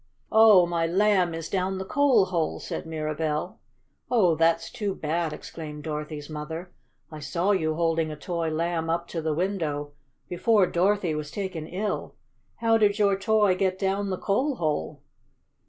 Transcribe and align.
"Oh, 0.31 0.65
my 0.65 0.87
Lamb 0.87 1.35
is 1.35 1.47
down 1.47 1.77
the 1.77 1.85
coal 1.85 2.25
hole!" 2.25 2.59
said 2.59 2.87
Mirabell. 2.87 3.59
"Oh, 4.09 4.33
that's 4.33 4.71
too 4.71 4.95
bad!" 4.95 5.31
exclaimed 5.31 5.83
Dorothy's 5.83 6.27
mother. 6.27 6.71
"I 7.11 7.19
saw 7.19 7.51
you 7.51 7.75
holding 7.75 8.09
a 8.11 8.15
toy 8.15 8.49
Lamb 8.49 8.89
up 8.89 9.07
to 9.09 9.21
the 9.21 9.35
window, 9.35 9.91
before 10.27 10.65
Dorothy 10.65 11.13
was 11.13 11.29
taken 11.29 11.67
ill. 11.67 12.15
How 12.55 12.79
did 12.79 12.97
your 12.97 13.15
toy 13.15 13.53
get 13.55 13.77
down 13.77 14.09
the 14.09 14.17
coal 14.17 14.55
hole?" 14.55 15.03